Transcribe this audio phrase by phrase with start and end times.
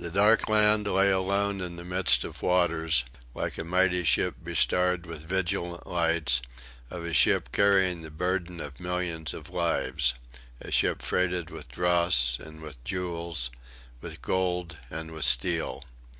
[0.00, 3.04] The dark land lay alone in the midst of waters,
[3.36, 6.42] like a mighty ship bestarred with vigilant lights
[6.90, 10.14] a ship carrying the burden of millions of lives
[10.60, 13.48] a ship freighted with dross and with jewels,
[14.00, 15.84] with gold and with steel.